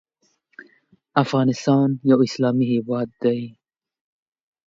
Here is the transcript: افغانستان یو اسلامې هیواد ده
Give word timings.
افغانستان 1.23 1.87
یو 2.09 2.19
اسلامې 2.27 2.65
هیواد 2.73 3.09
ده 3.21 3.35